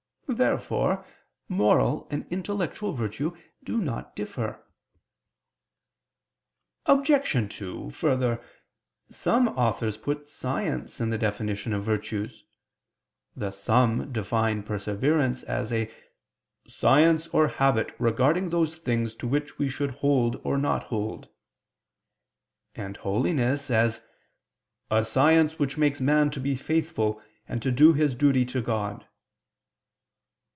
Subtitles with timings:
[0.33, 1.05] Therefore
[1.49, 4.63] moral and intellectual virtue do not differ.
[6.85, 7.49] Obj.
[7.53, 8.41] 2: Further,
[9.09, 12.45] some authors put science in the definition of virtues:
[13.35, 15.91] thus some define perseverance as a
[16.65, 21.27] "science or habit regarding those things to which we should hold or not hold";
[22.73, 23.99] and holiness as
[24.89, 29.05] "a science which makes man to be faithful and to do his duty to God."